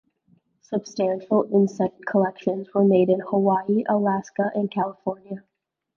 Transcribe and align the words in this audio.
Substantial 0.61 1.47
insect 1.55 2.07
collections 2.07 2.73
were 2.73 2.83
made 2.83 3.07
in 3.07 3.19
Hawaii, 3.19 3.83
Alaska, 3.87 4.49
and 4.55 4.71
California. 4.71 5.43